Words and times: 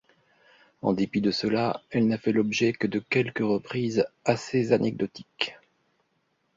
En 0.81 0.93
dépit 0.93 1.21
de 1.21 1.29
cela, 1.29 1.83
elle 1.91 2.07
n'a 2.07 2.17
fait 2.17 2.31
l'objet 2.31 2.73
que 2.73 2.87
de 2.87 2.97
quelques 2.97 3.45
reprises 3.45 4.07
assez 4.25 4.73
anecdotiques. 4.73 5.55